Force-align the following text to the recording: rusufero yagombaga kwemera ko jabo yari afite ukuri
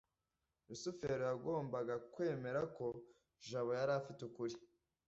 rusufero 0.67 1.23
yagombaga 1.31 1.95
kwemera 2.13 2.61
ko 2.77 2.87
jabo 3.49 3.71
yari 3.79 3.91
afite 3.99 4.21
ukuri 4.29 4.55